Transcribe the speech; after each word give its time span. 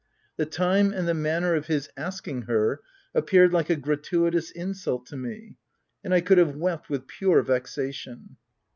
The 0.35 0.47
time 0.47 0.91
and 0.93 1.07
the 1.07 1.13
manner 1.13 1.53
of 1.53 1.67
his 1.67 1.87
asking 1.95 2.41
her, 2.47 2.81
appeared 3.13 3.53
like 3.53 3.69
a 3.69 3.75
gratuitous 3.75 4.49
insult 4.49 5.05
to 5.09 5.15
me; 5.15 5.57
and 6.03 6.11
I 6.11 6.21
could 6.21 6.39
have 6.39 6.55
wept 6.55 6.89
with 6.89 7.05
pure 7.05 7.43
vexation. 7.43 8.37